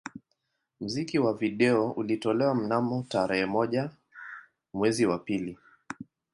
Muziki 0.79 1.19
wa 1.19 1.33
video 1.33 1.91
ulitolewa 1.91 2.55
mnamo 2.55 3.05
tarehe 3.09 3.45
moja 3.45 3.89
mwezi 4.73 5.05
wa 5.05 5.19
pili 5.19 5.57